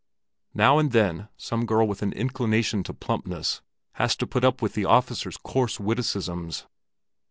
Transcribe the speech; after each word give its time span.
Now 0.55 0.79
and 0.79 0.93
then 0.93 1.27
some 1.37 1.67
girl 1.67 1.85
with 1.87 2.01
an 2.01 2.11
inclination 2.13 2.81
to 2.85 2.93
plumpness 2.95 3.61
has 4.01 4.15
to 4.15 4.25
put 4.25 4.43
up 4.43 4.59
with 4.59 4.73
the 4.73 4.85
officers' 4.85 5.37
coarse 5.37 5.79
witticisms. 5.79 6.65